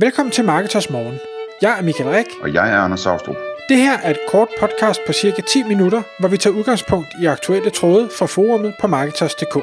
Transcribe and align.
Velkommen 0.00 0.32
til 0.32 0.44
Marketers 0.44 0.90
Morgen. 0.90 1.18
Jeg 1.62 1.78
er 1.78 1.82
Michael 1.82 2.10
Rik. 2.10 2.26
Og 2.42 2.54
jeg 2.54 2.70
er 2.72 2.76
Anders 2.76 3.00
Saustrup. 3.00 3.36
Det 3.68 3.76
her 3.76 3.98
er 3.98 4.10
et 4.10 4.18
kort 4.28 4.48
podcast 4.60 5.00
på 5.06 5.12
cirka 5.12 5.42
10 5.42 5.62
minutter, 5.62 6.02
hvor 6.20 6.28
vi 6.28 6.36
tager 6.36 6.56
udgangspunkt 6.56 7.08
i 7.22 7.26
aktuelle 7.26 7.70
tråde 7.70 8.08
fra 8.18 8.26
forumet 8.26 8.74
på 8.80 8.86
Marketers.dk. 8.86 9.54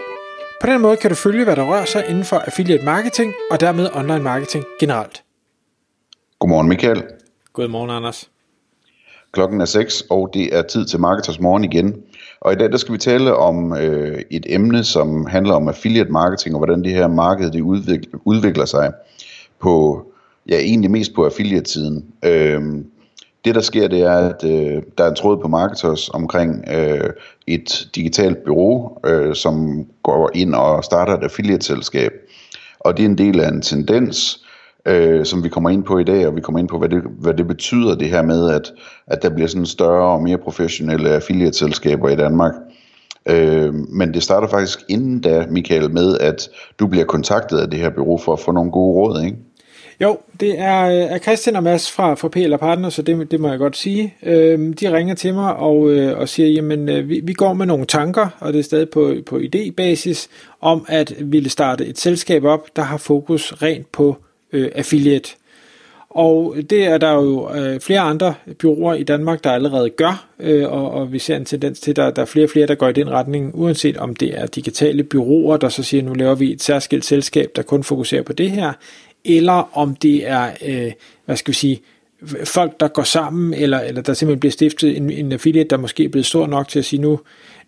På 0.61 0.67
den 0.67 0.81
måde 0.81 0.97
kan 0.97 1.09
du 1.09 1.15
følge, 1.15 1.43
hvad 1.43 1.55
der 1.55 1.63
rører 1.63 1.85
sig 1.85 2.05
inden 2.09 2.23
for 2.23 2.35
affiliate 2.37 2.85
marketing 2.85 3.33
og 3.51 3.59
dermed 3.59 3.89
online 3.93 4.23
marketing 4.23 4.65
generelt. 4.79 5.23
Godmorgen 6.39 6.69
Michael. 6.69 7.03
Godmorgen 7.53 7.89
Anders. 7.89 8.29
Klokken 9.31 9.61
er 9.61 9.65
6, 9.65 10.03
og 10.09 10.29
det 10.33 10.55
er 10.57 10.61
tid 10.61 10.85
til 10.85 10.99
Marketers 10.99 11.39
Morgen 11.39 11.63
igen. 11.63 12.01
Og 12.41 12.53
i 12.53 12.55
dag 12.55 12.71
der 12.71 12.77
skal 12.77 12.93
vi 12.93 12.97
tale 12.97 13.35
om 13.35 13.77
øh, 13.77 14.21
et 14.31 14.45
emne, 14.49 14.83
som 14.83 15.25
handler 15.25 15.53
om 15.53 15.67
affiliate 15.67 16.11
marketing, 16.11 16.55
og 16.55 16.59
hvordan 16.59 16.83
det 16.83 16.91
her 16.91 17.07
marked 17.07 17.51
det 17.51 17.61
udvikler, 17.61 18.19
udvikler 18.25 18.65
sig 18.65 18.93
på, 19.59 20.05
ja 20.49 20.57
egentlig 20.59 20.91
mest 20.91 21.13
på 21.13 21.25
affiliate-siden. 21.25 22.05
Øh, 22.25 22.61
det 23.45 23.55
der 23.55 23.61
sker, 23.61 23.87
det 23.87 24.01
er, 24.01 24.17
at 24.17 24.43
øh, 24.43 24.81
der 24.97 25.03
er 25.03 25.09
en 25.09 25.15
tråd 25.15 25.37
på 25.37 25.47
Marketers 25.47 26.09
omkring 26.09 26.63
øh, 26.73 27.09
et 27.47 27.87
digitalt 27.95 28.37
bureau, 28.45 28.97
øh, 29.05 29.35
som 29.35 29.85
går 30.03 30.31
ind 30.33 30.55
og 30.55 30.83
starter 30.83 31.17
et 31.17 31.23
affiliate-selskab. 31.23 32.11
Og 32.79 32.97
det 32.97 33.05
er 33.05 33.09
en 33.09 33.17
del 33.17 33.39
af 33.39 33.49
en 33.49 33.61
tendens, 33.61 34.45
øh, 34.85 35.25
som 35.25 35.43
vi 35.43 35.49
kommer 35.49 35.69
ind 35.69 35.83
på 35.83 35.97
i 35.97 36.03
dag, 36.03 36.27
og 36.27 36.35
vi 36.35 36.41
kommer 36.41 36.59
ind 36.59 36.67
på, 36.67 36.79
hvad 36.79 36.89
det, 36.89 37.03
hvad 37.19 37.33
det 37.33 37.47
betyder 37.47 37.95
det 37.95 38.09
her 38.09 38.21
med, 38.21 38.49
at, 38.49 38.73
at 39.07 39.21
der 39.21 39.29
bliver 39.29 39.47
sådan 39.47 39.65
større 39.65 40.13
og 40.13 40.23
mere 40.23 40.37
professionelle 40.37 41.09
affiliate-selskaber 41.09 42.09
i 42.09 42.15
Danmark. 42.15 42.53
Øh, 43.29 43.73
men 43.73 44.13
det 44.13 44.23
starter 44.23 44.47
faktisk 44.47 44.79
inden 44.89 45.21
da, 45.21 45.45
Michael, 45.49 45.91
med 45.91 46.17
at 46.17 46.49
du 46.79 46.87
bliver 46.87 47.05
kontaktet 47.05 47.57
af 47.57 47.69
det 47.69 47.79
her 47.79 47.89
bureau 47.89 48.17
for 48.17 48.33
at 48.33 48.39
få 48.39 48.51
nogle 48.51 48.71
gode 48.71 48.93
råd, 48.93 49.23
ikke? 49.23 49.37
Jo, 50.01 50.17
det 50.39 50.59
er, 50.59 50.81
øh, 50.81 50.95
er 50.95 51.17
Christian 51.17 51.55
og 51.55 51.63
Mads 51.63 51.91
fra, 51.91 52.13
fra 52.13 52.27
PL 52.27 52.55
Partner, 52.55 52.89
så 52.89 53.01
det, 53.01 53.31
det 53.31 53.39
må 53.39 53.49
jeg 53.49 53.57
godt 53.57 53.77
sige. 53.77 54.13
Øhm, 54.23 54.73
de 54.73 54.93
ringer 54.93 55.15
til 55.15 55.33
mig 55.33 55.55
og, 55.55 55.89
øh, 55.89 56.17
og 56.17 56.29
siger, 56.29 56.49
jamen 56.49 56.89
øh, 56.89 57.09
vi, 57.09 57.21
vi 57.23 57.33
går 57.33 57.53
med 57.53 57.65
nogle 57.65 57.85
tanker, 57.85 58.27
og 58.39 58.53
det 58.53 58.59
er 58.59 58.63
stadig 58.63 58.89
på, 58.89 59.15
på 59.25 59.39
idébasis, 59.39 60.27
om 60.61 60.85
at 60.87 61.13
ville 61.19 61.49
starte 61.49 61.85
et 61.85 61.99
selskab 61.99 62.43
op, 62.43 62.75
der 62.75 62.81
har 62.81 62.97
fokus 62.97 63.53
rent 63.53 63.91
på 63.91 64.17
øh, 64.53 64.71
affiliate. 64.75 65.29
Og 66.09 66.55
det 66.69 66.85
er 66.85 66.97
der 66.97 67.11
jo 67.11 67.53
øh, 67.55 67.79
flere 67.79 67.99
andre 67.99 68.33
byråer 68.59 68.93
i 68.93 69.03
Danmark, 69.03 69.43
der 69.43 69.51
allerede 69.51 69.89
gør, 69.89 70.27
øh, 70.39 70.71
og, 70.71 70.91
og 70.91 71.13
vi 71.13 71.19
ser 71.19 71.35
en 71.35 71.45
tendens 71.45 71.79
til, 71.79 71.91
at 71.91 71.95
der, 71.95 72.11
der 72.11 72.21
er 72.21 72.25
flere 72.25 72.45
og 72.45 72.49
flere, 72.49 72.67
der 72.67 72.75
går 72.75 72.87
i 72.87 72.93
den 72.93 73.09
retning, 73.09 73.51
uanset 73.55 73.97
om 73.97 74.15
det 74.15 74.39
er 74.39 74.45
digitale 74.45 75.03
byråer, 75.03 75.57
der 75.57 75.69
så 75.69 75.83
siger, 75.83 76.03
nu 76.03 76.13
laver 76.13 76.35
vi 76.35 76.51
et 76.51 76.61
særskilt 76.61 77.05
selskab, 77.05 77.49
der 77.55 77.61
kun 77.61 77.83
fokuserer 77.83 78.21
på 78.21 78.33
det 78.33 78.51
her, 78.51 78.73
eller 79.25 79.77
om 79.77 79.95
det 79.95 80.27
er, 80.27 80.51
øh, 80.65 80.91
hvad 81.25 81.35
skal 81.35 81.51
vi 81.51 81.55
sige, 81.55 81.81
folk, 82.43 82.79
der 82.79 82.87
går 82.87 83.03
sammen, 83.03 83.53
eller, 83.53 83.79
eller 83.79 84.01
der 84.01 84.13
simpelthen 84.13 84.39
bliver 84.39 84.51
stiftet 84.51 84.97
en, 84.97 85.09
en 85.09 85.31
affiliate, 85.31 85.69
der 85.69 85.77
måske 85.77 86.03
er 86.03 86.09
blevet 86.09 86.25
stor 86.25 86.47
nok 86.47 86.67
til 86.67 86.79
at 86.79 86.85
sige, 86.85 87.01
nu, 87.01 87.19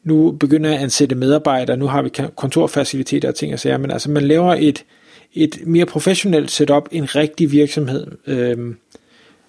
nu 0.04 0.32
begynder 0.32 0.70
jeg 0.70 0.78
at 0.78 0.84
ansætte 0.84 1.16
medarbejdere, 1.16 1.78
nu 1.78 1.88
har 1.88 2.02
vi 2.02 2.10
kontorfaciliteter 2.36 3.30
og 3.30 3.36
ting 3.36 3.54
og 3.54 3.60
sager, 3.60 3.78
men 3.78 3.92
altså 3.92 4.12
man 4.12 4.24
laver 4.24 4.56
et, 4.60 4.86
et 5.34 5.60
mere 5.66 5.86
professionelt 5.86 6.52
setup, 6.52 6.88
en 6.92 7.16
rigtig 7.16 7.52
virksomhed. 7.52 8.08
Øh, 8.28 8.58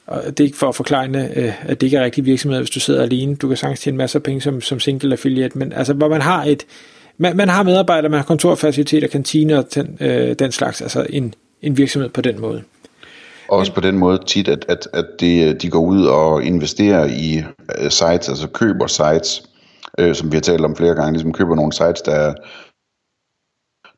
og 0.06 0.22
det 0.27 0.41
er 0.41 0.45
ikke 0.45 0.59
for 0.59 0.69
at 0.69 0.75
forklare, 0.75 1.09
øh, 1.37 1.70
at 1.70 1.81
det 1.81 1.87
ikke 1.87 1.97
er 1.97 2.05
rigtig 2.05 2.25
virksomhed, 2.25 2.59
hvis 2.59 2.70
du 2.70 2.81
sidder 2.81 3.03
alene. 3.03 3.37
Du 3.37 3.48
kan 3.48 3.56
sagtens 3.56 3.81
tjene 3.81 3.97
masser 3.97 4.19
af 4.19 4.22
penge 4.22 4.41
som, 4.41 4.61
som 4.61 4.81
single 4.81 5.12
affiliate, 5.12 5.59
men 5.59 5.72
altså 5.72 5.93
hvor 5.93 6.09
man 6.09 6.20
har 6.20 6.45
et, 6.45 6.67
man, 7.19 7.37
man 7.37 7.48
har 7.48 7.62
medarbejdere, 7.62 8.11
man 8.11 8.19
har 8.19 8.25
kontorfaciliteter, 8.25 9.09
kantiner 9.09 9.59
og 9.59 9.75
den, 9.75 9.98
øh, 10.00 10.34
den 10.39 10.53
slags, 10.53 10.83
altså 10.83 11.06
en, 11.11 11.34
en 11.62 11.77
virksomhed 11.77 12.11
på 12.11 12.20
den 12.20 12.41
måde. 12.41 12.62
Også 13.48 13.75
på 13.75 13.81
den 13.81 13.98
måde 13.98 14.19
tit, 14.27 14.48
at, 14.48 14.64
at, 14.69 14.89
at 14.92 15.06
det, 15.20 15.62
de 15.62 15.70
går 15.70 15.81
ud 15.81 16.06
og 16.06 16.45
investerer 16.45 17.06
i 17.06 17.42
uh, 17.83 17.89
sites, 17.89 18.28
altså 18.28 18.48
køber 18.48 18.87
sites, 18.87 19.42
øh, 19.98 20.15
som 20.15 20.33
vi 20.33 20.37
har 20.37 20.41
talt 20.41 20.65
om 20.65 20.77
flere 20.77 20.94
gange, 20.94 21.12
ligesom 21.12 21.32
køber 21.32 21.55
nogle 21.55 21.72
sites, 21.72 22.03
der, 22.03 22.34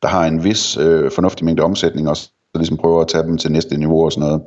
der 0.03 0.09
har 0.09 0.27
en 0.27 0.45
vis 0.45 0.77
øh, 0.77 1.11
fornuftig 1.11 1.45
mængde 1.45 1.63
omsætning, 1.63 2.09
og 2.09 2.17
så 2.17 2.31
ligesom 2.55 2.77
prøver 2.77 3.01
at 3.01 3.09
tage 3.09 3.25
dem 3.25 3.39
til 3.39 3.53
næste 3.53 3.77
niveau 3.77 4.05
og 4.05 4.13
sådan 4.13 4.29
noget. 4.29 4.43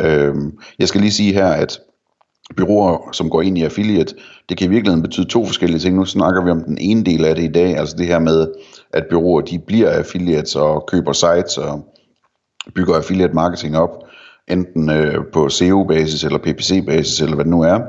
Øh, 0.00 0.34
jeg 0.78 0.88
skal 0.88 1.00
lige 1.00 1.12
sige 1.12 1.32
her, 1.32 1.48
at 1.48 1.80
byråer, 2.56 3.08
som 3.12 3.30
går 3.30 3.42
ind 3.42 3.58
i 3.58 3.64
affiliate, 3.64 4.14
det 4.48 4.56
kan 4.56 4.66
i 4.66 4.70
virkeligheden 4.70 5.02
betyde 5.02 5.28
to 5.28 5.46
forskellige 5.46 5.80
ting. 5.80 5.96
Nu 5.96 6.04
snakker 6.04 6.44
vi 6.44 6.50
om 6.50 6.64
den 6.64 6.78
ene 6.80 7.04
del 7.04 7.24
af 7.24 7.34
det 7.34 7.44
i 7.44 7.52
dag, 7.52 7.76
altså 7.76 7.96
det 7.96 8.06
her 8.06 8.18
med, 8.18 8.48
at 8.92 9.06
byråer 9.10 9.40
de 9.40 9.58
bliver 9.58 9.90
affiliates 9.90 10.56
og 10.56 10.86
køber 10.86 11.12
sites 11.12 11.58
og 11.58 11.91
bygger 12.74 12.96
affiliate 12.96 13.34
marketing 13.34 13.76
op, 13.76 13.90
enten 14.48 14.90
øh, 14.90 15.24
på 15.32 15.48
SEO-basis 15.48 16.24
eller 16.24 16.38
PPC-basis 16.38 17.20
eller 17.20 17.34
hvad 17.34 17.44
det 17.44 17.50
nu 17.50 17.62
er. 17.62 17.80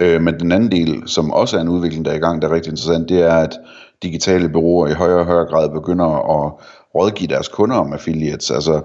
Øh, 0.00 0.22
men 0.22 0.40
den 0.40 0.52
anden 0.52 0.70
del, 0.70 1.02
som 1.06 1.30
også 1.30 1.56
er 1.56 1.60
en 1.60 1.68
udvikling, 1.68 2.04
der 2.04 2.10
er 2.10 2.16
i 2.16 2.20
gang, 2.20 2.42
der 2.42 2.48
er 2.48 2.54
rigtig 2.54 2.70
interessant, 2.70 3.08
det 3.08 3.22
er, 3.22 3.34
at 3.34 3.58
digitale 4.02 4.48
bureauer 4.48 4.88
i 4.88 4.92
højere 4.92 5.18
og 5.18 5.26
højere 5.26 5.46
grad 5.46 5.70
begynder 5.70 6.06
at 6.06 6.52
rådgive 6.94 7.28
deres 7.28 7.48
kunder 7.48 7.76
om 7.76 7.92
affiliates, 7.92 8.50
altså 8.50 8.82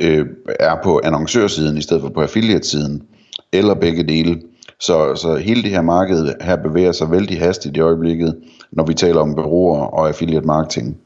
øh, 0.00 0.26
er 0.60 0.76
på 0.84 1.00
annoncørsiden 1.04 1.76
i 1.76 1.82
stedet 1.82 2.02
for 2.02 2.08
på 2.08 2.22
affiliate-siden, 2.22 3.02
eller 3.52 3.74
begge 3.74 4.02
dele. 4.02 4.42
Så, 4.80 5.14
så 5.14 5.36
hele 5.36 5.62
det 5.62 5.70
her 5.70 5.82
marked 5.82 6.32
her 6.40 6.56
bevæger 6.56 6.92
sig 6.92 7.10
vældig 7.10 7.38
hastigt 7.38 7.76
i 7.76 7.80
øjeblikket, 7.80 8.36
når 8.72 8.86
vi 8.86 8.94
taler 8.94 9.20
om 9.20 9.34
bureauer 9.34 9.80
og 9.80 10.08
affiliate 10.08 10.46
marketing. 10.46 10.96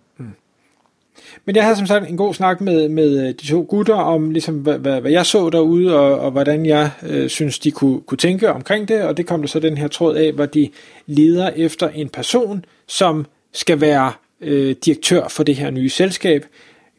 Men 1.45 1.57
jeg 1.57 1.65
havde 1.65 1.77
som 1.77 1.87
sagt 1.87 2.09
en 2.09 2.17
god 2.17 2.35
snak 2.35 2.61
med, 2.61 2.89
med 2.89 3.29
øh, 3.29 3.29
de 3.29 3.47
to 3.47 3.67
gutter 3.69 3.95
om, 3.95 4.31
ligesom, 4.31 4.55
hvad, 4.55 4.79
hvad, 4.79 5.01
hvad 5.01 5.11
jeg 5.11 5.27
så 5.27 5.51
derude, 5.51 5.99
og, 5.99 6.21
og 6.21 6.31
hvordan 6.31 6.67
jeg 6.67 6.91
øh, 7.03 7.29
synes, 7.29 7.59
de 7.59 7.71
kunne, 7.71 8.01
kunne 8.01 8.19
tænke 8.19 8.53
omkring 8.53 8.89
det. 8.89 9.03
Og 9.03 9.17
det 9.17 9.27
kom 9.27 9.41
der 9.41 9.49
så 9.49 9.61
den 9.61 9.79
her 9.79 9.89
tråd 9.89 10.17
af, 10.17 10.33
hvor 10.33 10.47
de 10.47 10.71
leder 11.07 11.51
efter 11.57 11.89
en 11.89 12.09
person, 12.09 12.65
som 12.87 13.27
skal 13.53 13.81
være 13.81 14.13
øh, 14.41 14.77
direktør 14.85 15.29
for 15.29 15.43
det 15.43 15.57
her 15.57 15.71
nye 15.71 15.91
selskab. 15.91 16.45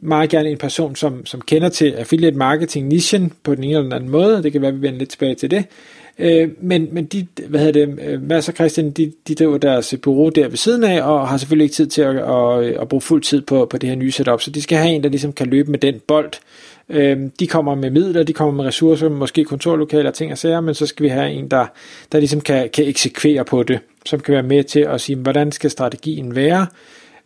Meget 0.00 0.30
gerne 0.30 0.50
en 0.50 0.58
person, 0.58 0.96
som, 0.96 1.26
som 1.26 1.40
kender 1.40 1.68
til 1.68 1.90
affiliate 1.90 2.36
marketing 2.36 2.88
nichen 2.88 3.32
på 3.42 3.54
den 3.54 3.64
ene 3.64 3.72
eller 3.72 3.82
den 3.82 3.92
anden 3.92 4.10
måde. 4.10 4.42
Det 4.42 4.52
kan 4.52 4.60
være, 4.60 4.68
at 4.68 4.76
vi 4.76 4.82
vender 4.82 4.98
lidt 4.98 5.10
tilbage 5.10 5.34
til 5.34 5.50
det. 5.50 5.64
Øh, 6.18 6.48
men, 6.60 6.88
men 6.92 7.04
de, 7.04 7.26
hvad 7.48 7.60
hedder 7.60 7.86
det, 7.86 7.98
øh, 8.02 8.22
Mads 8.22 8.48
og 8.48 8.54
Christian, 8.54 8.90
de, 8.90 9.12
de 9.28 9.34
driver 9.34 9.58
deres 9.58 9.94
bureau 10.02 10.28
der 10.28 10.48
ved 10.48 10.56
siden 10.56 10.84
af, 10.84 11.02
og 11.02 11.28
har 11.28 11.36
selvfølgelig 11.36 11.64
ikke 11.64 11.74
tid 11.74 11.86
til 11.86 12.02
at, 12.02 12.16
at, 12.16 12.64
at 12.80 12.88
bruge 12.88 13.00
fuld 13.00 13.22
tid 13.22 13.40
på, 13.40 13.66
på 13.66 13.78
det 13.78 13.88
her 13.88 13.96
nye 13.96 14.10
setup, 14.10 14.40
så 14.40 14.50
de 14.50 14.62
skal 14.62 14.78
have 14.78 14.90
en, 14.90 15.02
der 15.02 15.08
ligesom 15.08 15.32
kan 15.32 15.46
løbe 15.46 15.70
med 15.70 15.78
den 15.78 15.94
bold. 16.06 16.32
Øh, 16.88 17.18
de 17.40 17.46
kommer 17.46 17.74
med 17.74 17.90
midler, 17.90 18.22
de 18.22 18.32
kommer 18.32 18.54
med 18.54 18.64
ressourcer, 18.64 19.08
måske 19.08 19.44
kontorlokaler 19.44 20.08
og 20.08 20.14
ting 20.14 20.32
og 20.32 20.38
sager, 20.38 20.60
men 20.60 20.74
så 20.74 20.86
skal 20.86 21.04
vi 21.04 21.08
have 21.08 21.30
en, 21.30 21.48
der, 21.48 21.66
der 22.12 22.18
ligesom 22.18 22.40
kan, 22.40 22.70
kan 22.72 22.88
eksekvere 22.88 23.44
på 23.44 23.62
det, 23.62 23.78
som 24.06 24.20
kan 24.20 24.34
være 24.34 24.42
med 24.42 24.64
til 24.64 24.80
at 24.80 25.00
sige, 25.00 25.16
hvordan 25.16 25.52
skal 25.52 25.70
strategien 25.70 26.36
være? 26.36 26.66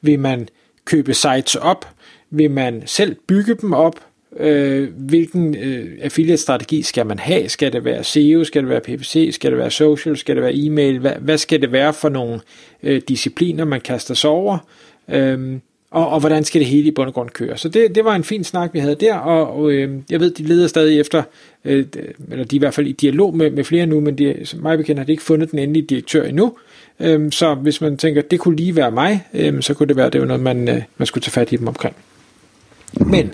Vil 0.01 0.19
man 0.19 0.49
købe 0.85 1.15
sites 1.15 1.55
op? 1.55 1.94
Vil 2.37 2.51
man 2.51 2.83
selv 2.87 3.17
bygge 3.27 3.55
dem 3.55 3.73
op? 3.73 4.01
øh, 4.37 4.89
hvilken 4.97 5.57
øh, 5.57 5.99
affiliate-strategi 6.01 6.83
skal 6.83 7.07
man 7.07 7.19
have? 7.19 7.49
Skal 7.49 7.73
det 7.73 7.85
være 7.85 8.05
SEO? 8.05 8.45
Skal 8.45 8.63
det 8.63 8.71
være 8.71 8.81
PPC? 8.81 9.31
Skal 9.33 9.51
det 9.51 9.59
være 9.59 9.71
social? 9.71 10.17
Skal 10.17 10.35
det 10.35 10.43
være 10.43 10.55
e-mail? 10.55 10.99
Hvad, 10.99 11.13
hvad 11.21 11.39
skal 11.39 11.63
det 11.63 11.73
være 11.73 11.93
for 11.93 12.09
nogle 12.09 12.41
øh, 12.83 13.03
discipliner, 13.09 13.65
man 13.65 13.81
kaster 13.81 14.15
sig 14.15 14.31
over? 14.31 14.59
Øh, 15.09 15.57
og, 15.91 16.09
og 16.09 16.21
hvordan 16.21 16.45
skal 16.45 16.61
det 16.61 16.69
hele 16.69 16.89
i 16.89 16.91
bund 16.91 17.09
og 17.09 17.15
grund 17.15 17.31
køre? 17.31 17.57
Så 17.57 17.69
det, 17.69 17.95
det 17.95 18.05
var 18.05 18.15
en 18.15 18.25
fin 18.25 18.45
snak, 18.45 18.75
vi 18.75 18.79
havde 18.79 18.95
der, 18.95 19.15
og, 19.15 19.57
og 19.57 19.73
øh, 19.73 19.91
jeg 20.11 20.21
ved, 20.21 20.31
de 20.31 20.43
leder 20.43 20.67
stadig 20.67 21.01
efter, 21.01 21.23
øh, 21.65 21.85
eller 22.31 22.45
de 22.45 22.57
er 22.57 22.59
i 22.59 22.59
hvert 22.59 22.75
fald 22.75 22.87
i 22.87 22.93
dialog 22.93 23.37
med, 23.37 23.51
med 23.51 23.65
flere 23.65 23.87
nu, 23.87 24.01
men 24.01 24.19
de, 24.19 24.37
som 24.45 24.61
mig 24.61 24.79
bekendt 24.79 24.99
har 24.99 25.07
de 25.07 25.13
ikke 25.13 25.23
fundet 25.23 25.51
den 25.51 25.59
endelige 25.59 25.87
direktør 25.87 26.25
endnu. 26.25 26.53
Øh, 27.01 27.33
så 27.33 27.55
hvis 27.55 27.81
man 27.81 27.97
tænker, 27.97 28.23
det 28.23 28.41
kunne 28.41 28.57
lige 28.57 28.77
være 28.77 28.91
mig, 28.91 29.27
øh, 29.35 29.63
så 29.63 29.75
kunne 29.75 29.89
det 29.89 29.97
være, 29.97 30.11
det 30.11 30.21
var 30.21 30.27
noget, 30.27 30.43
man, 30.43 30.69
øh, 30.69 30.83
man 30.97 31.07
skulle 31.07 31.23
tage 31.23 31.33
fat 31.33 31.53
i 31.53 31.57
dem 31.57 31.69
omkring. 31.69 31.97
Men 33.01 33.31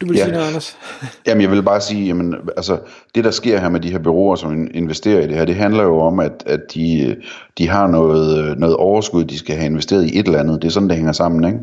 du 0.00 0.06
vil 0.06 0.16
ja. 0.16 0.24
sige 0.24 0.32
noget, 0.32 0.46
Anders? 0.46 0.76
Jamen, 1.26 1.42
jeg 1.42 1.50
vil 1.50 1.62
bare 1.62 1.80
sige, 1.80 2.06
jamen, 2.06 2.34
altså, 2.56 2.78
det 3.14 3.24
der 3.24 3.30
sker 3.30 3.60
her 3.60 3.68
med 3.68 3.80
de 3.80 3.90
her 3.90 3.98
byråer, 3.98 4.36
som 4.36 4.68
investerer 4.74 5.20
i 5.20 5.26
det 5.26 5.36
her, 5.36 5.44
det 5.44 5.54
handler 5.54 5.82
jo 5.82 6.00
om, 6.00 6.20
at, 6.20 6.42
at 6.46 6.60
de, 6.74 7.16
de 7.58 7.68
har 7.68 7.86
noget, 7.86 8.58
noget 8.58 8.76
overskud, 8.76 9.24
de 9.24 9.38
skal 9.38 9.56
have 9.56 9.66
investeret 9.66 10.04
i 10.04 10.18
et 10.18 10.26
eller 10.26 10.40
andet. 10.40 10.62
Det 10.62 10.68
er 10.68 10.72
sådan, 10.72 10.88
det 10.88 10.96
hænger 10.96 11.12
sammen, 11.12 11.44
ikke? 11.44 11.58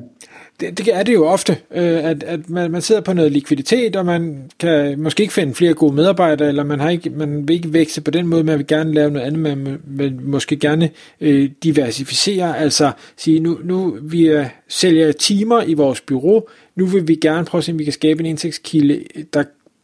Det, 0.61 0.77
det 0.77 0.95
er 0.95 1.03
det 1.03 1.13
jo 1.13 1.27
ofte, 1.27 1.57
øh, 1.71 2.05
at, 2.05 2.23
at 2.23 2.49
man, 2.49 2.71
man 2.71 2.81
sidder 2.81 3.01
på 3.01 3.13
noget 3.13 3.31
likviditet, 3.31 3.95
og 3.95 4.05
man 4.05 4.51
kan 4.59 4.99
måske 4.99 5.21
ikke 5.21 5.33
finde 5.33 5.53
flere 5.53 5.73
gode 5.73 5.95
medarbejdere, 5.95 6.47
eller 6.47 6.63
man, 6.63 6.79
har 6.79 6.89
ikke, 6.89 7.09
man 7.09 7.47
vil 7.47 7.55
ikke 7.55 7.73
vækse 7.73 8.01
på 8.01 8.11
den 8.11 8.27
måde, 8.27 8.43
man 8.43 8.57
vil 8.57 8.67
gerne 8.67 8.93
lave 8.93 9.11
noget 9.11 9.25
andet, 9.25 9.39
man 9.39 9.81
vil 9.83 10.21
måske 10.21 10.57
gerne 10.57 10.89
øh, 11.21 11.49
diversificere, 11.63 12.57
altså 12.57 12.91
sige, 13.17 13.39
nu, 13.39 13.59
nu 13.63 13.97
vi 14.01 14.27
er, 14.27 14.45
sælger 14.67 15.11
timer 15.11 15.63
i 15.63 15.73
vores 15.73 16.01
bureau, 16.01 16.43
nu 16.75 16.85
vil 16.85 17.07
vi 17.07 17.15
gerne 17.15 17.45
prøve 17.45 17.59
at 17.59 17.65
se, 17.65 17.71
om 17.71 17.79
vi 17.79 17.83
kan 17.83 17.93
skabe 17.93 18.19
en 18.19 18.25
indtægtskilde, 18.25 19.03
der 19.33 19.43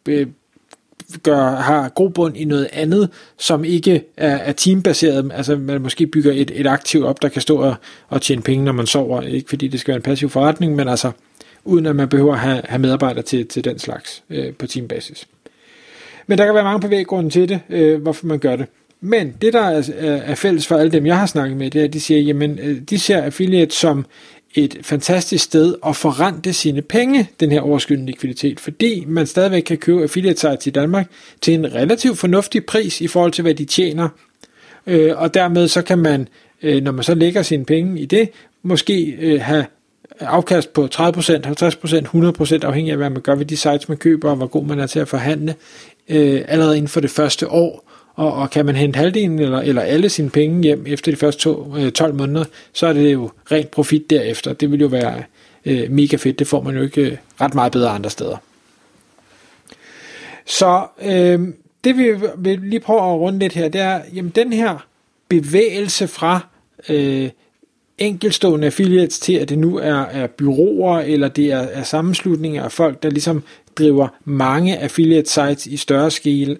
øh, 0.10 0.28
gør, 1.24 1.50
har 1.56 1.90
god 1.90 2.10
bund 2.10 2.38
i 2.38 2.46
noget 2.46 2.70
andet, 2.74 3.10
som 3.38 3.64
ikke 3.64 4.04
er, 4.18 4.36
er 4.36 4.52
teambaseret, 4.52 5.32
altså 5.34 5.56
man 5.56 5.82
måske 5.82 6.08
bygger 6.08 6.32
et, 6.32 6.52
et 6.56 6.68
aktiv 6.68 7.06
op, 7.06 7.22
der 7.22 7.30
kan 7.30 7.42
stå 7.42 7.58
og, 7.58 7.76
og 8.10 8.22
tjene 8.22 8.42
penge, 8.42 8.66
når 8.66 8.72
man 8.72 8.86
sover, 8.86 9.22
ikke 9.22 9.50
fordi 9.50 9.68
det 9.68 9.80
skal 9.80 9.92
være 9.92 9.98
en 9.98 10.02
passiv 10.02 10.30
forretning, 10.30 10.76
men 10.76 10.88
altså 10.88 11.12
uden 11.66 11.86
at 11.86 11.96
man 11.96 12.10
behøver 12.10 12.34
at 12.34 12.40
have, 12.40 12.62
have 12.66 12.80
medarbejdere 12.80 13.24
til, 13.24 13.48
til 13.48 13.64
den 13.64 13.80
slags 13.80 14.24
øh, 14.30 14.54
på 14.54 14.68
teambasis. 14.68 15.28
Men 16.28 16.38
der 16.38 16.46
kan 16.46 16.56
være 16.56 16.64
mange 16.64 16.82
bevæggrunde 16.82 17.30
til 17.30 17.50
det, 17.50 17.60
øh, 17.70 18.02
hvorfor 18.02 18.28
man 18.28 18.40
gør 18.40 18.56
det. 18.56 18.66
Men 19.02 19.34
det, 19.42 19.54
der 19.54 19.62
er, 19.62 19.84
er 20.00 20.36
fælles 20.36 20.68
for 20.68 20.78
alle 20.78 20.92
dem, 20.92 21.06
jeg 21.06 21.20
har 21.20 21.26
snakket 21.26 21.58
med, 21.58 21.72
det 21.72 21.82
er, 21.82 21.86
at 21.86 21.94
de 21.94 22.00
siger, 22.00 22.22
jamen, 22.22 22.60
øh, 22.60 22.82
de 22.90 23.00
ser 23.00 23.22
affiliate 23.22 23.76
som 23.76 24.06
et 24.56 24.78
fantastisk 24.82 25.44
sted 25.44 25.76
at 25.86 25.96
forrente 25.96 26.54
sine 26.54 26.82
penge, 26.82 27.30
den 27.40 27.52
her 27.52 27.62
overskydende 27.62 28.06
likviditet, 28.06 28.60
fordi 28.60 29.06
man 29.08 29.28
stadigvæk 29.28 29.64
kan 29.64 29.78
købe 29.78 30.04
affiliate 30.04 30.40
sites 30.40 30.68
i 30.68 30.70
Danmark 30.70 31.12
til 31.42 31.54
en 31.54 31.74
relativt 31.74 32.18
fornuftig 32.18 32.66
pris 32.66 33.02
i 33.02 33.08
forhold 33.08 33.32
til, 33.32 33.42
hvad 33.42 33.54
de 33.54 33.66
tjener. 33.66 34.10
Øh, 34.88 35.18
og 35.18 35.34
dermed 35.34 35.68
så 35.68 35.82
kan 35.82 35.98
man, 35.98 36.28
øh, 36.62 36.84
når 36.84 36.92
man 36.92 37.04
så 37.04 37.16
lægger 37.16 37.42
sine 37.42 37.66
penge 37.66 38.02
i 38.02 38.06
det, 38.06 38.30
måske 38.64 39.18
øh, 39.20 39.42
have 39.42 39.66
afkast 40.20 40.74
på 40.74 40.90
30%, 40.96 40.98
50%, 40.98 41.02
100% 42.62 42.66
afhængig 42.66 42.92
af, 42.92 42.98
hvad 42.98 43.10
man 43.10 43.22
gør 43.22 43.36
ved 43.36 43.46
de 43.46 43.58
sites, 43.58 43.90
man 43.90 43.98
køber, 43.98 44.30
og 44.30 44.36
hvor 44.36 44.48
god 44.48 44.66
man 44.66 44.80
er 44.80 44.88
til 44.88 45.00
at 45.00 45.08
forhandle, 45.08 45.56
øh, 46.10 46.42
allerede 46.48 46.78
inden 46.78 46.90
for 46.90 47.00
det 47.00 47.10
første 47.10 47.48
år 47.50 47.87
og, 48.18 48.34
og 48.34 48.50
kan 48.50 48.66
man 48.66 48.76
hente 48.76 48.98
halvdelen 48.98 49.40
eller, 49.40 49.60
eller 49.60 49.82
alle 49.82 50.10
sine 50.10 50.30
penge 50.30 50.64
hjem 50.64 50.86
efter 50.88 51.12
de 51.12 51.18
første 51.18 51.42
to, 51.42 51.76
øh, 51.78 51.92
12 51.92 52.14
måneder, 52.14 52.46
så 52.74 52.88
er 52.88 52.94
det 52.94 53.14
jo 53.14 53.32
rent 53.52 53.72
profit 53.72 54.10
derefter. 54.10 54.54
Det 54.54 54.72
vil 54.72 54.82
jo 54.82 54.88
være 54.88 55.24
øh, 55.66 55.92
mega 55.92 56.16
fedt. 56.16 56.40
Det 56.40 56.48
får 56.48 56.62
man 56.62 56.76
jo 56.76 56.82
ikke 56.82 57.02
øh, 57.02 57.18
ret 57.42 57.56
meget 57.56 57.72
bedre 57.72 57.90
andre 57.90 58.10
steder. 58.10 58.38
Så 60.46 60.88
øh, 61.02 61.40
det 61.84 61.98
vi 61.98 62.14
vil 62.38 62.60
lige 62.60 62.80
prøve 62.80 63.00
at 63.00 63.20
runde 63.20 63.40
lidt 63.40 63.54
her, 63.54 63.70
det 63.70 63.82
er, 63.82 64.02
jamen 64.14 64.32
den 64.36 64.54
her 64.54 64.88
bevægelse 65.30 66.08
fra 66.08 66.48
øh, 66.90 67.30
enkelstående 67.98 68.68
affiliates 68.68 69.20
til, 69.20 69.34
at 69.34 69.50
det 69.50 69.60
nu 69.60 69.78
er, 69.78 69.96
er 69.96 70.28
byråer, 70.28 71.00
eller 71.00 71.28
det 71.28 71.52
er, 71.52 71.60
er 71.60 71.84
sammenslutninger 71.84 72.64
af 72.64 72.72
folk, 72.72 73.04
der 73.04 73.10
ligesom 73.10 73.44
driver 73.78 74.08
mange 74.26 74.78
affiliate 74.78 75.30
sites 75.30 75.68
i 75.68 75.78
større 75.78 76.12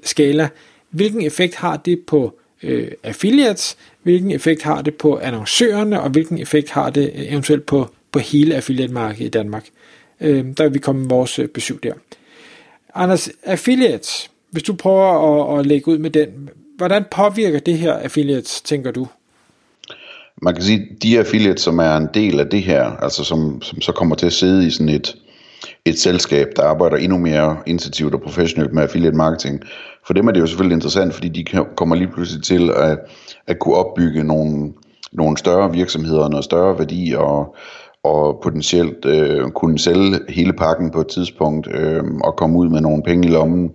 skala, 0.04 0.50
hvilken 0.90 1.22
effekt 1.22 1.56
har 1.56 1.78
det 1.78 2.00
på 2.08 2.40
øh, 2.64 2.92
affiliates, 3.04 3.78
hvilken 4.04 4.32
effekt 4.32 4.64
har 4.64 4.82
det 4.82 4.96
på 4.96 5.18
annoncørerne, 5.18 6.02
og 6.02 6.10
hvilken 6.10 6.38
effekt 6.38 6.70
har 6.70 6.90
det 6.90 7.12
øh, 7.16 7.32
eventuelt 7.32 7.66
på, 7.66 7.90
på 8.12 8.20
hele 8.20 8.56
affiliate-markedet 8.56 9.26
i 9.26 9.30
Danmark. 9.30 9.66
Øh, 10.22 10.46
der 10.58 10.64
vil 10.64 10.74
vi 10.74 10.80
komme 10.80 11.02
med 11.02 11.10
vores 11.10 11.40
øh, 11.40 11.48
besøg 11.48 11.84
der. 11.84 11.94
Anders, 12.96 13.30
affiliates, 13.44 14.32
hvis 14.52 14.64
du 14.64 14.74
prøver 14.74 15.54
at, 15.54 15.60
at 15.60 15.66
lægge 15.66 15.88
ud 15.88 15.98
med 15.98 16.10
den, 16.10 16.50
hvordan 16.78 17.06
påvirker 17.12 17.60
det 17.60 17.78
her 17.78 17.94
affiliates, 17.94 18.62
tænker 18.62 18.92
du? 18.92 19.08
Man 20.42 20.54
kan 20.54 20.64
sige, 20.64 20.80
at 20.80 21.04
de 21.04 21.20
affiliates, 21.20 21.62
som 21.62 21.80
er 21.80 21.98
en 21.98 22.08
del 22.14 22.40
af 22.40 22.50
det 22.50 22.64
her, 22.64 22.84
altså 22.84 23.24
som, 23.24 23.62
som 23.62 23.82
så 23.82 23.92
kommer 23.92 24.16
til 24.16 24.26
at 24.26 24.34
sidde 24.34 24.68
i 24.68 24.70
sådan 24.70 24.90
et, 24.90 25.16
et 25.90 26.00
selskab, 26.00 26.48
der 26.56 26.64
arbejder 26.64 26.98
endnu 26.98 27.18
mere 27.18 27.58
intensivt 27.66 28.14
og 28.14 28.22
professionelt 28.22 28.74
med 28.74 28.84
affiliate 28.84 29.18
marketing. 29.18 29.62
For 30.06 30.14
dem 30.14 30.28
er 30.28 30.32
det 30.32 30.40
jo 30.40 30.48
selvfølgelig 30.48 30.76
interessant, 30.76 31.14
fordi 31.14 31.30
de 31.30 31.46
kommer 31.78 31.96
lige 31.96 32.12
pludselig 32.14 32.44
til 32.44 32.72
at, 32.76 33.00
at 33.48 33.60
kunne 33.60 33.76
opbygge 33.76 34.24
nogle, 34.24 34.74
nogle 35.12 35.38
større 35.38 35.72
virksomheder, 35.72 36.30
noget 36.30 36.46
større 36.46 36.80
værdi 36.80 37.16
og, 37.18 37.56
og 38.04 38.40
potentielt 38.44 39.06
øh, 39.06 39.50
kunne 39.50 39.80
sælge 39.80 40.20
hele 40.30 40.54
pakken 40.54 40.92
på 40.92 41.02
et 41.02 41.08
tidspunkt 41.08 41.68
øh, 41.72 42.04
og 42.24 42.36
komme 42.36 42.58
ud 42.58 42.70
med 42.70 42.82
nogle 42.82 43.04
penge 43.04 43.28
i 43.28 43.32
lommen. 43.32 43.72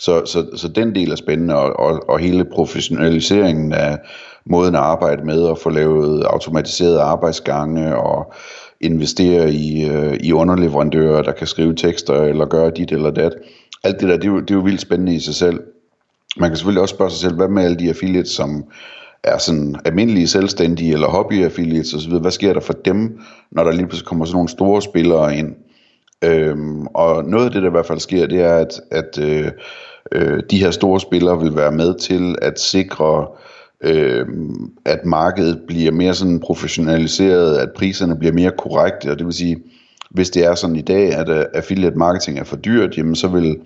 Så, 0.00 0.22
så, 0.26 0.46
så 0.56 0.68
den 0.68 0.94
del 0.94 1.10
er 1.10 1.16
spændende, 1.16 1.56
og, 1.56 1.80
og, 1.80 2.08
og 2.08 2.18
hele 2.18 2.44
professionaliseringen 2.44 3.72
af 3.72 3.98
måden 4.46 4.74
at 4.74 4.80
arbejde 4.80 5.24
med 5.24 5.42
og 5.42 5.58
få 5.58 5.70
lavet 5.70 6.24
automatiserede 6.24 7.00
arbejdsgange 7.00 7.96
og 7.96 8.32
investere 8.80 9.52
i, 9.52 9.88
øh, 9.88 10.16
i 10.20 10.32
underleverandører, 10.32 11.22
der 11.22 11.32
kan 11.32 11.46
skrive 11.46 11.74
tekster 11.74 12.22
eller 12.22 12.46
gøre 12.46 12.70
dit 12.70 12.92
eller 12.92 13.10
dat. 13.10 13.32
Alt 13.84 14.00
det 14.00 14.08
der, 14.08 14.16
det 14.16 14.24
er, 14.24 14.28
jo, 14.28 14.40
det 14.40 14.50
er 14.50 14.54
jo 14.54 14.60
vildt 14.60 14.80
spændende 14.80 15.14
i 15.14 15.20
sig 15.20 15.34
selv. 15.34 15.60
Man 16.36 16.50
kan 16.50 16.56
selvfølgelig 16.56 16.82
også 16.82 16.94
spørge 16.94 17.10
sig 17.10 17.20
selv, 17.20 17.36
hvad 17.36 17.48
med 17.48 17.64
alle 17.64 17.76
de 17.76 17.88
affiliates, 17.88 18.30
som 18.30 18.64
er 19.24 19.38
sådan 19.38 19.76
almindelige 19.84 20.28
selvstændige 20.28 20.92
eller 20.92 21.08
hobbyaffiliates 21.08 21.94
osv., 21.94 22.12
hvad 22.12 22.30
sker 22.30 22.52
der 22.52 22.60
for 22.60 22.72
dem, 22.72 23.18
når 23.50 23.64
der 23.64 23.72
lige 23.72 23.86
pludselig 23.86 24.06
kommer 24.06 24.24
sådan 24.24 24.36
nogle 24.36 24.48
store 24.48 24.82
spillere 24.82 25.36
ind? 25.36 25.54
Øhm, 26.24 26.86
og 26.86 27.24
noget 27.24 27.44
af 27.44 27.50
det, 27.50 27.62
der 27.62 27.68
i 27.68 27.70
hvert 27.70 27.86
fald 27.86 28.00
sker, 28.00 28.26
det 28.26 28.40
er, 28.40 28.54
at, 28.54 28.80
at 28.90 29.18
øh, 29.18 29.50
øh, 30.12 30.42
de 30.50 30.58
her 30.58 30.70
store 30.70 31.00
spillere 31.00 31.40
vil 31.40 31.56
være 31.56 31.72
med 31.72 31.98
til 31.98 32.34
at 32.42 32.60
sikre 32.60 33.20
øh, 33.20 33.53
øh, 33.80 34.26
at 34.84 35.04
markedet 35.04 35.60
bliver 35.66 35.92
mere 35.92 36.14
sådan 36.14 36.40
professionaliseret, 36.40 37.56
at 37.56 37.68
priserne 37.76 38.16
bliver 38.16 38.32
mere 38.32 38.52
korrekte, 38.58 39.10
og 39.10 39.18
det 39.18 39.26
vil 39.26 39.34
sige, 39.34 39.56
hvis 40.10 40.30
det 40.30 40.44
er 40.44 40.54
sådan 40.54 40.76
i 40.76 40.82
dag, 40.82 41.14
at 41.14 41.28
uh, 41.28 41.44
affiliate 41.54 41.96
marketing 41.96 42.38
er 42.38 42.44
for 42.44 42.56
dyrt, 42.56 42.98
jamen 42.98 43.14
så 43.14 43.28
vil 43.28 43.56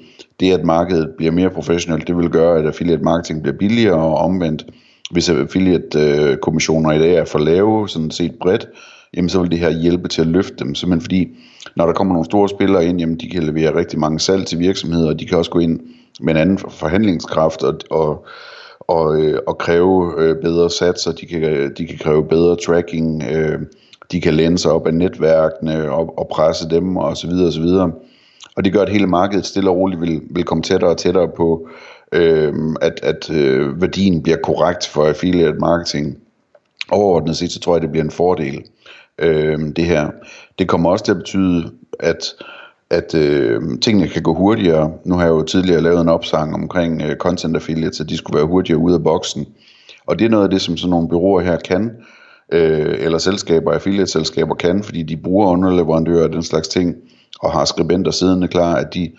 det, 0.41 0.53
at 0.53 0.65
markedet 0.65 1.11
bliver 1.17 1.33
mere 1.33 1.51
professionelt, 1.51 2.09
det 2.09 2.17
vil 2.17 2.31
gøre, 2.31 2.59
at 2.59 2.67
affiliate 2.67 3.03
marketing 3.03 3.43
bliver 3.43 3.57
billigere 3.59 3.97
og 3.97 4.15
omvendt. 4.15 4.67
Hvis 5.11 5.29
affiliate 5.29 6.31
uh, 6.33 6.37
kommissioner 6.37 6.93
i 6.93 6.99
dag 6.99 7.15
er 7.15 7.25
for 7.25 7.39
lave, 7.39 7.89
sådan 7.89 8.11
set 8.11 8.33
bredt, 8.41 8.69
jamen 9.17 9.29
så 9.29 9.41
vil 9.41 9.51
det 9.51 9.59
her 9.59 9.71
hjælpe 9.71 10.09
til 10.09 10.21
at 10.21 10.27
løfte 10.27 10.57
dem. 10.59 10.75
Simpelthen 10.75 11.01
fordi, 11.01 11.29
når 11.77 11.87
der 11.87 11.93
kommer 11.93 12.15
nogle 12.15 12.25
store 12.25 12.49
spillere 12.49 12.87
ind, 12.87 13.01
jamen 13.01 13.17
de 13.17 13.29
kan 13.29 13.43
levere 13.43 13.75
rigtig 13.75 13.99
mange 13.99 14.21
salg 14.21 14.47
til 14.47 14.59
virksomheder, 14.59 15.09
og 15.09 15.21
de 15.21 15.27
kan 15.27 15.39
også 15.39 15.51
gå 15.51 15.59
ind 15.59 15.81
med 16.21 16.35
en 16.35 16.41
anden 16.41 16.59
forhandlingskraft 16.59 17.63
og, 17.63 17.81
og 17.91 18.27
og, 18.89 19.21
øh, 19.21 19.39
og 19.47 19.59
kræve 19.59 20.15
øh, 20.19 20.37
bedre 20.43 20.71
satser, 20.71 21.13
de 21.13 21.27
kan, 21.27 21.75
de 21.79 21.87
kan 21.87 21.99
kræve 21.99 22.29
bedre 22.29 22.57
tracking, 22.57 23.23
øh, 23.23 23.59
de 24.13 24.21
kan 24.21 24.35
læne 24.35 24.59
sig 24.59 24.73
op 24.73 24.87
af 24.87 24.95
netværkene 24.95 25.91
og, 25.91 26.19
og 26.19 26.29
presse 26.31 26.71
dem 26.71 26.97
og 26.97 27.17
så 27.17 27.27
videre 27.27 27.47
og 27.47 27.53
så 27.53 27.61
videre. 27.61 27.93
Og 28.57 28.65
det 28.65 28.73
gør, 28.73 28.83
at 28.83 28.93
hele 28.93 29.07
markedet 29.07 29.47
stille 29.47 29.71
og 29.71 29.77
roligt 29.77 30.01
vil, 30.01 30.21
vil 30.31 30.45
komme 30.45 30.63
tættere 30.63 30.91
og 30.91 30.97
tættere 30.97 31.29
på, 31.37 31.69
øh, 32.13 32.55
at, 32.81 33.01
at 33.03 33.31
øh, 33.31 33.81
værdien 33.81 34.23
bliver 34.23 34.39
korrekt 34.43 34.87
for 34.87 35.09
affiliate 35.09 35.59
marketing. 35.59 36.19
Overordnet 36.91 37.37
set, 37.37 37.53
så 37.53 37.61
tror 37.61 37.75
jeg, 37.75 37.83
det 37.83 37.91
bliver 37.91 38.05
en 38.05 38.11
fordel, 38.11 38.65
øh, 39.19 39.59
det 39.77 39.85
her. 39.85 40.11
Det 40.59 40.69
kommer 40.69 40.91
også 40.91 41.05
til 41.05 41.13
at 41.13 41.19
betyde, 41.19 41.71
at 42.01 42.35
at 42.91 43.15
øh, 43.15 43.63
tingene 43.83 44.09
kan 44.09 44.23
gå 44.23 44.35
hurtigere. 44.35 44.93
Nu 45.05 45.15
har 45.15 45.23
jeg 45.23 45.31
jo 45.31 45.43
tidligere 45.43 45.83
lavet 45.83 46.01
en 46.01 46.09
opsang 46.09 46.55
omkring 46.55 47.03
øh, 47.03 47.17
content 47.17 47.57
affiliates, 47.57 48.01
at 48.01 48.09
de 48.09 48.17
skulle 48.17 48.37
være 48.37 48.47
hurtigere 48.47 48.81
ud 48.81 48.93
af 48.93 49.03
boksen. 49.03 49.47
Og 50.07 50.19
det 50.19 50.25
er 50.25 50.29
noget 50.29 50.45
af 50.45 50.51
det, 50.51 50.61
som 50.61 50.77
sådan 50.77 50.91
nogle 50.91 51.09
byråer 51.09 51.43
her 51.43 51.57
kan, 51.57 51.91
øh, 52.53 52.95
eller 52.99 53.19
selskaber, 53.19 53.73
affiliate-selskaber 53.73 54.55
kan, 54.55 54.83
fordi 54.83 55.03
de 55.03 55.17
bruger 55.17 55.51
underleverandører 55.51 56.25
og 56.25 56.33
den 56.33 56.43
slags 56.43 56.69
ting, 56.69 56.97
og 57.41 57.53
har 57.53 57.65
skribenter 57.65 58.11
siddende 58.11 58.49
klar, 58.49 58.75
at 58.75 58.95
de, 58.95 59.11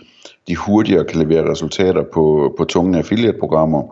de 0.48 0.56
hurtigere 0.56 1.06
kan 1.06 1.20
levere 1.20 1.52
resultater 1.52 2.04
på, 2.14 2.54
på 2.58 2.64
tunge 2.64 2.98
affiliate-programmer. 2.98 3.84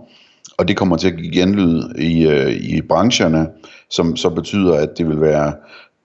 Og 0.57 0.67
det 0.67 0.77
kommer 0.77 0.97
til 0.97 1.07
at 1.07 1.17
give 1.17 1.31
genlyd 1.31 1.83
i, 1.99 2.27
øh, 2.27 2.51
i 2.51 2.81
brancherne, 2.81 3.47
som 3.89 4.15
så 4.15 4.29
betyder, 4.29 4.73
at 4.73 4.97
det 4.97 5.09
vil 5.09 5.21
være 5.21 5.53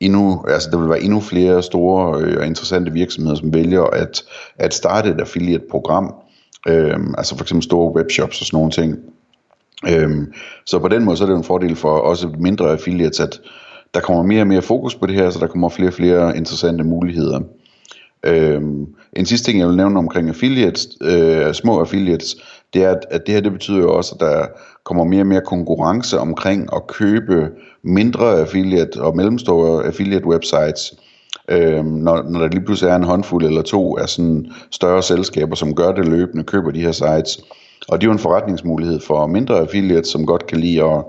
endnu, 0.05 0.45
altså 0.49 0.71
der 0.71 0.79
vil 0.79 0.89
være 0.89 1.03
endnu 1.03 1.21
flere 1.21 1.63
store 1.63 2.21
øh, 2.21 2.37
og 2.39 2.47
interessante 2.47 2.93
virksomheder, 2.93 3.37
som 3.37 3.55
vælger 3.55 3.83
at, 3.83 4.25
at 4.59 4.75
starte 4.75 5.09
et 5.09 5.21
affiliate-program, 5.21 6.15
øh, 6.69 6.97
altså 7.19 7.37
for 7.37 7.45
eksempel 7.45 7.63
store 7.63 7.95
webshops 7.97 8.41
og 8.41 8.47
sådan 8.47 8.57
nogle 8.57 8.71
ting. 8.71 8.99
Øh, 9.89 10.27
så 10.67 10.79
på 10.79 10.89
den 10.89 11.05
måde 11.05 11.17
så 11.17 11.25
er 11.25 11.29
det 11.29 11.37
en 11.37 11.45
fordel 11.45 11.77
for 11.77 11.91
også 11.91 12.29
mindre 12.39 12.71
affiliates, 12.71 13.21
at 13.21 13.41
der 13.95 14.01
kommer 14.01 14.23
mere 14.23 14.41
og 14.41 14.47
mere 14.47 14.63
fokus 14.63 14.95
på 14.95 15.07
det 15.07 15.15
her, 15.15 15.31
så 15.31 15.39
der 15.39 15.47
kommer 15.47 15.69
flere 15.69 15.89
og 15.89 15.95
flere 15.95 16.37
interessante 16.37 16.85
muligheder. 16.85 17.41
Øhm, 18.27 18.87
en 19.13 19.27
sidste 19.27 19.51
ting, 19.51 19.61
jeg 19.61 19.69
vil 19.69 19.77
nævne 19.77 19.99
omkring 19.99 20.29
affiliates, 20.29 20.89
øh, 21.01 21.55
små 21.55 21.81
affiliates, 21.81 22.37
det 22.75 22.85
er, 22.85 22.95
at, 23.11 23.27
det 23.27 23.35
her 23.35 23.41
det 23.41 23.53
betyder 23.53 23.79
jo 23.79 23.97
også, 23.97 24.15
at 24.15 24.21
der 24.21 24.47
kommer 24.85 25.05
mere 25.05 25.23
og 25.23 25.27
mere 25.27 25.41
konkurrence 25.47 26.19
omkring 26.19 26.69
at 26.77 26.87
købe 26.87 27.49
mindre 27.85 28.41
affiliate 28.41 29.03
og 29.03 29.17
mellemstore 29.17 29.85
affiliate 29.85 30.27
websites, 30.27 30.95
øh, 31.49 31.85
når, 31.85 32.23
når 32.23 32.41
der 32.41 32.49
lige 32.49 32.65
pludselig 32.65 32.91
er 32.91 32.97
en 32.97 33.05
håndfuld 33.05 33.45
eller 33.45 33.63
to 33.63 33.99
af 33.99 34.09
sådan 34.09 34.47
større 34.71 35.03
selskaber, 35.03 35.55
som 35.55 35.75
gør 35.75 35.93
det 35.93 36.09
løbende, 36.09 36.45
køber 36.45 36.71
de 36.71 36.81
her 36.81 36.93
sites. 36.93 37.45
Og 37.89 38.01
det 38.01 38.07
er 38.07 38.09
jo 38.09 38.13
en 38.13 38.19
forretningsmulighed 38.19 39.01
for 39.01 39.27
mindre 39.27 39.59
affiliates, 39.59 40.09
som 40.09 40.27
godt 40.27 40.47
kan 40.47 40.59
lide 40.59 40.85
at, 40.85 41.05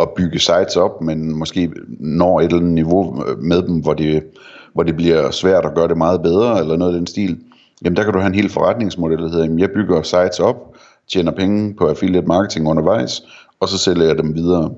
at 0.00 0.08
bygge 0.16 0.38
sites 0.38 0.76
op, 0.76 1.02
men 1.02 1.38
måske 1.38 1.70
når 2.00 2.40
et 2.40 2.44
eller 2.44 2.56
andet 2.58 2.72
niveau 2.72 3.24
med 3.38 3.62
dem, 3.62 3.80
hvor 3.80 3.94
det, 3.94 4.22
hvor 4.74 4.82
det 4.82 4.96
bliver 4.96 5.30
svært 5.30 5.64
at 5.64 5.74
gøre 5.74 5.88
det 5.88 5.96
meget 5.96 6.22
bedre, 6.22 6.60
eller 6.60 6.76
noget 6.76 6.92
af 6.92 6.98
den 6.98 7.06
stil. 7.06 7.38
Jamen 7.84 7.96
der 7.96 8.04
kan 8.04 8.12
du 8.12 8.18
have 8.18 8.28
en 8.28 8.34
hel 8.34 8.48
forretningsmodel, 8.48 9.18
der 9.18 9.28
hedder, 9.28 9.44
jamen 9.44 9.58
jeg 9.58 9.70
bygger 9.70 10.02
sites 10.02 10.40
op, 10.40 10.56
tjener 11.12 11.32
penge 11.32 11.74
på 11.74 11.86
affiliate 11.86 12.26
marketing 12.26 12.68
undervejs, 12.68 13.22
og 13.60 13.68
så 13.68 13.78
sælger 13.78 14.06
jeg 14.06 14.18
dem 14.18 14.34
videre. 14.34 14.74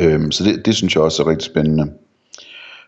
Øhm, 0.00 0.32
så 0.32 0.44
det, 0.44 0.66
det 0.66 0.74
synes 0.74 0.94
jeg 0.94 1.02
også 1.02 1.22
er 1.22 1.26
rigtig 1.26 1.46
spændende. 1.46 1.92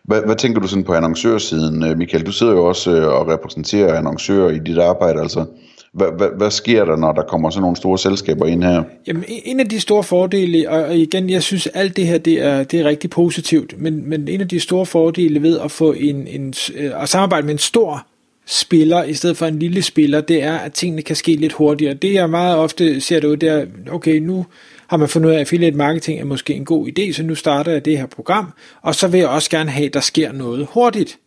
Hvad, 0.03 0.21
hvad 0.25 0.35
tænker 0.35 0.61
du 0.61 0.67
sådan 0.67 0.83
på 0.83 0.93
annoncørsiden, 0.93 1.83
øh, 1.83 1.97
Michael? 1.97 2.25
Du 2.25 2.31
sidder 2.31 2.53
jo 2.53 2.65
også 2.65 2.91
øh, 2.91 3.07
og 3.07 3.27
repræsenterer 3.27 3.97
annoncører 3.97 4.49
i 4.49 4.59
dit 4.59 4.77
arbejde. 4.77 5.21
Altså, 5.21 5.45
hvad, 5.93 6.07
hvad, 6.17 6.27
hvad 6.37 6.51
sker 6.51 6.85
der, 6.85 6.95
når 6.95 7.11
der 7.11 7.21
kommer 7.21 7.49
sådan 7.49 7.61
nogle 7.61 7.77
store 7.77 7.97
selskaber 7.97 8.45
ind 8.45 8.63
her? 8.63 8.83
Jamen, 9.07 9.23
en 9.27 9.59
af 9.59 9.69
de 9.69 9.79
store 9.79 10.03
fordele, 10.03 10.69
og 10.69 10.97
igen, 10.97 11.29
jeg 11.29 11.43
synes, 11.43 11.67
alt 11.67 11.97
det 11.97 12.07
her, 12.07 12.17
det 12.17 12.43
er, 12.43 12.63
det 12.63 12.79
er 12.79 12.85
rigtig 12.85 13.09
positivt, 13.09 13.81
men, 13.81 14.09
men 14.09 14.27
en 14.27 14.41
af 14.41 14.47
de 14.47 14.59
store 14.59 14.85
fordele 14.85 15.41
ved 15.41 15.59
at 15.59 15.71
få 15.71 15.91
en, 15.91 16.27
en 16.27 16.53
øh, 16.75 17.01
at 17.01 17.09
samarbejde 17.09 17.45
med 17.45 17.53
en 17.53 17.59
stor 17.59 18.05
spiller, 18.47 19.03
i 19.03 19.13
stedet 19.13 19.37
for 19.37 19.45
en 19.45 19.59
lille 19.59 19.81
spiller, 19.81 20.21
det 20.21 20.43
er, 20.43 20.57
at 20.57 20.73
tingene 20.73 21.01
kan 21.01 21.15
ske 21.15 21.35
lidt 21.35 21.53
hurtigere. 21.53 21.93
Det 21.93 22.13
jeg 22.13 22.29
meget 22.29 22.57
ofte 22.57 23.01
ser 23.01 23.19
det 23.19 23.27
ud, 23.27 23.37
det 23.37 23.49
er, 23.49 23.65
okay, 23.91 24.19
nu 24.19 24.45
har 24.87 24.97
man 24.97 25.09
fundet 25.09 25.29
ud 25.29 25.33
af, 25.33 25.37
at 25.37 25.41
affiliate 25.41 25.77
marketing 25.77 26.19
er 26.19 26.25
måske 26.25 26.53
en 26.53 26.65
god 26.65 26.87
idé, 26.87 27.13
så 27.13 27.23
nu 27.23 27.35
starter 27.35 27.71
jeg 27.71 27.85
det 27.85 27.97
her 27.97 28.05
program, 28.05 28.53
og 28.81 28.95
så 28.95 29.07
vil 29.07 29.19
jeg 29.19 29.29
også 29.29 29.49
gerne 29.49 29.69
have, 29.71 29.85
at 29.85 29.93
der 29.93 29.99
sker 29.99 30.31
noget 30.31 30.67
hurtigt. 30.71 31.19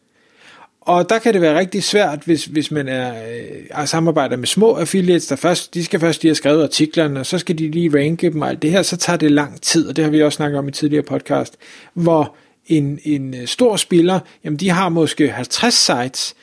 Og 0.81 1.11
der 1.11 1.19
kan 1.19 1.33
det 1.33 1.41
være 1.41 1.59
rigtig 1.59 1.83
svært, 1.83 2.23
hvis, 2.25 2.45
hvis 2.45 2.71
man 2.71 2.89
er, 2.89 3.11
øh, 3.11 3.57
er 3.71 3.85
samarbejder 3.85 4.37
med 4.37 4.47
små 4.47 4.75
affiliates, 4.75 5.27
der 5.27 5.37
først, 5.37 5.75
de 5.75 5.85
skal 5.85 6.01
først 6.01 6.23
lige 6.23 6.31
have 6.31 6.35
skrevet 6.35 6.63
artiklerne, 6.63 7.21
og 7.21 7.27
så 7.27 7.39
skal 7.39 7.59
de 7.59 7.71
lige 7.71 7.99
ranke 7.99 8.31
dem 8.31 8.43
og 8.43 8.49
alt 8.49 8.63
det 8.63 8.71
her, 8.71 8.83
så 8.83 8.97
tager 8.97 9.17
det 9.17 9.31
lang 9.31 9.61
tid, 9.61 9.89
og 9.89 9.97
det 9.97 10.05
har 10.05 10.11
vi 10.11 10.23
også 10.23 10.37
snakket 10.37 10.59
om 10.59 10.69
i 10.69 10.73
tidligere 10.73 11.03
podcast, 11.03 11.57
hvor 11.95 12.37
en, 12.67 12.99
en 13.05 13.35
øh, 13.35 13.47
stor 13.47 13.77
spiller, 13.77 14.21
jamen 14.45 14.57
de 14.57 14.71
har 14.71 14.89
måske 14.89 15.31
50 15.31 15.75
sites 15.75 16.35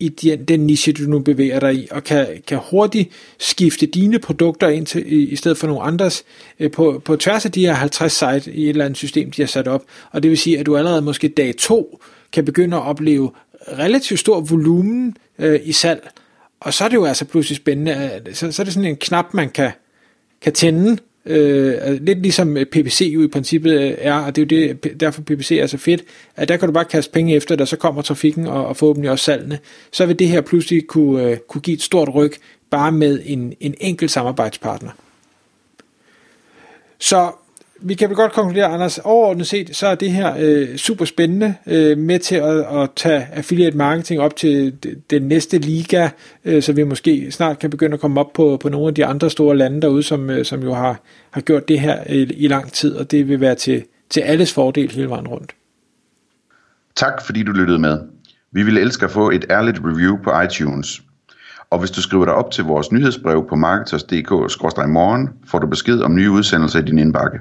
i 0.00 0.08
den, 0.08 0.44
den 0.44 0.60
niche, 0.60 0.92
du 0.92 1.02
nu 1.02 1.18
bevæger 1.18 1.60
dig 1.60 1.74
i, 1.74 1.88
og 1.90 2.04
kan, 2.04 2.26
kan 2.46 2.60
hurtigt 2.70 3.10
skifte 3.38 3.86
dine 3.86 4.18
produkter 4.18 4.68
ind 4.68 4.86
til, 4.86 5.12
i, 5.12 5.28
i 5.28 5.36
stedet 5.36 5.58
for 5.58 5.66
nogle 5.66 5.82
andres 5.82 6.24
øh, 6.60 6.70
på, 6.70 7.02
på 7.04 7.16
tværs 7.16 7.44
af 7.44 7.52
de 7.52 7.66
her 7.66 7.72
50 7.72 8.12
site 8.12 8.52
i 8.52 8.64
et 8.64 8.68
eller 8.68 8.84
andet 8.84 8.96
system, 8.96 9.30
de 9.30 9.42
har 9.42 9.46
sat 9.46 9.68
op. 9.68 9.84
Og 10.10 10.22
det 10.22 10.30
vil 10.30 10.38
sige, 10.38 10.58
at 10.58 10.66
du 10.66 10.76
allerede 10.76 11.02
måske 11.02 11.28
dag 11.28 11.56
to 11.56 12.00
kan 12.32 12.44
begynde 12.44 12.76
at 12.76 12.82
opleve 12.82 13.30
relativt 13.78 14.20
stor 14.20 14.40
volumen 14.40 15.16
øh, 15.38 15.60
i 15.64 15.72
salg, 15.72 16.10
og 16.60 16.74
så 16.74 16.84
er 16.84 16.88
det 16.88 16.96
jo 16.96 17.04
altså 17.04 17.24
pludselig 17.24 17.56
spændende, 17.56 18.22
så, 18.32 18.52
så 18.52 18.62
er 18.62 18.64
det 18.64 18.74
sådan 18.74 18.88
en 18.88 18.96
knap, 18.96 19.34
man 19.34 19.50
kan, 19.50 19.70
kan 20.42 20.52
tænde, 20.52 20.98
øh, 21.26 21.74
altså, 21.80 22.04
lidt 22.04 22.22
ligesom 22.22 22.56
øh, 22.56 22.66
PPC 22.66 23.10
jo 23.14 23.22
i 23.22 23.28
princippet 23.28 23.80
øh, 23.80 23.94
er, 23.98 24.14
og 24.14 24.36
det 24.36 24.52
er 24.52 24.56
jo 24.58 24.74
det, 24.82 25.00
derfor 25.00 25.22
PPC 25.22 25.50
er 25.50 25.66
så 25.66 25.78
fedt, 25.78 26.04
at 26.36 26.48
der 26.48 26.56
kan 26.56 26.68
du 26.68 26.72
bare 26.72 26.84
kaste 26.84 27.12
penge 27.12 27.34
efter 27.34 27.56
der 27.56 27.64
så 27.64 27.76
kommer 27.76 28.02
trafikken 28.02 28.46
og, 28.46 28.66
og 28.66 28.76
forhåbentlig 28.76 29.10
også 29.10 29.24
salgene, 29.24 29.58
så 29.92 30.06
vil 30.06 30.18
det 30.18 30.28
her 30.28 30.40
pludselig 30.40 30.86
kunne, 30.86 31.22
øh, 31.22 31.36
kunne 31.48 31.62
give 31.62 31.74
et 31.74 31.82
stort 31.82 32.14
ryg, 32.14 32.32
bare 32.70 32.92
med 32.92 33.20
en, 33.24 33.54
en 33.60 33.74
enkelt 33.80 34.10
samarbejdspartner. 34.10 34.90
Så 36.98 37.32
vi 37.86 37.94
kan 37.94 38.08
vel 38.08 38.16
godt 38.16 38.32
konkludere, 38.32 38.66
Anders, 38.66 38.98
overordnet 38.98 39.46
set, 39.46 39.76
så 39.76 39.86
er 39.86 39.94
det 39.94 40.10
her 40.10 40.34
øh, 40.38 40.76
super 40.76 41.04
spændende 41.04 41.54
øh, 41.66 41.98
med 41.98 42.18
til 42.18 42.36
at, 42.36 42.82
at 42.82 42.90
tage 42.96 43.28
affiliate 43.32 43.76
marketing 43.76 44.20
op 44.20 44.36
til 44.36 44.74
den 45.10 45.22
næste 45.22 45.58
liga, 45.58 46.08
øh, 46.44 46.62
så 46.62 46.72
vi 46.72 46.82
måske 46.82 47.30
snart 47.30 47.58
kan 47.58 47.70
begynde 47.70 47.94
at 47.94 48.00
komme 48.00 48.20
op 48.20 48.32
på, 48.34 48.58
på 48.62 48.68
nogle 48.68 48.88
af 48.88 48.94
de 48.94 49.06
andre 49.06 49.30
store 49.30 49.56
lande 49.56 49.82
derude, 49.82 50.02
som, 50.02 50.30
øh, 50.30 50.44
som 50.44 50.62
jo 50.62 50.74
har, 50.74 51.00
har 51.30 51.40
gjort 51.40 51.68
det 51.68 51.80
her 51.80 52.04
i, 52.08 52.22
i 52.22 52.48
lang 52.48 52.72
tid, 52.72 52.96
og 52.96 53.10
det 53.10 53.28
vil 53.28 53.40
være 53.40 53.54
til, 53.54 53.84
til 54.10 54.20
alles 54.20 54.52
fordel 54.52 54.90
hele 54.90 55.08
vejen 55.08 55.28
rundt. 55.28 55.54
Tak 56.96 57.22
fordi 57.26 57.42
du 57.42 57.52
lyttede 57.52 57.78
med. 57.78 57.98
Vi 58.52 58.62
vil 58.62 58.78
elske 58.78 59.04
at 59.04 59.10
få 59.10 59.30
et 59.30 59.44
ærligt 59.50 59.80
review 59.84 60.16
på 60.24 60.40
iTunes. 60.40 61.02
Og 61.70 61.78
hvis 61.78 61.90
du 61.90 62.02
skriver 62.02 62.24
dig 62.24 62.34
op 62.34 62.50
til 62.50 62.64
vores 62.64 62.92
nyhedsbrev 62.92 63.46
på 63.48 63.56
marketers.dk-morgen, 63.56 65.28
får 65.46 65.58
du 65.58 65.66
besked 65.66 66.00
om 66.00 66.14
nye 66.14 66.30
udsendelser 66.30 66.78
i 66.78 66.82
din 66.82 66.98
indbakke. 66.98 67.38